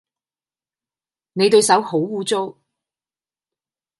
[1.33, 2.57] 你對手好污糟